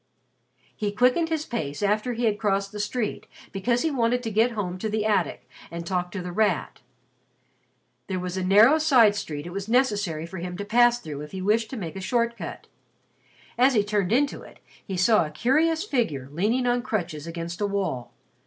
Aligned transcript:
He 0.75 0.91
quickened 0.91 1.29
his 1.29 1.45
pace 1.45 1.83
after 1.83 2.13
he 2.13 2.25
had 2.25 2.39
crossed 2.39 2.71
the 2.71 2.79
street, 2.79 3.27
because 3.51 3.83
he 3.83 3.91
wanted 3.91 4.23
to 4.23 4.31
get 4.31 4.53
home 4.53 4.79
to 4.79 4.89
the 4.89 5.05
attic 5.05 5.47
and 5.69 5.85
talk 5.85 6.11
to 6.13 6.23
The 6.23 6.31
Rat. 6.31 6.81
There 8.07 8.17
was 8.19 8.35
a 8.35 8.43
narrow 8.43 8.79
side 8.79 9.13
street 9.13 9.45
it 9.45 9.51
was 9.53 9.69
necessary 9.69 10.25
for 10.25 10.39
him 10.39 10.57
to 10.57 10.65
pass 10.65 10.99
through 10.99 11.21
if 11.21 11.33
he 11.33 11.41
wished 11.43 11.69
to 11.69 11.77
make 11.77 11.95
a 11.95 12.01
short 12.01 12.35
cut. 12.35 12.65
As 13.59 13.75
he 13.75 13.83
turned 13.83 14.11
into 14.11 14.41
it, 14.41 14.57
he 14.83 14.97
saw 14.97 15.23
a 15.23 15.29
curious 15.29 15.83
figure 15.83 16.27
leaning 16.31 16.65
on 16.65 16.81
crutches 16.81 17.27
against 17.27 17.61
a 17.61 17.67
wall. 17.67 18.11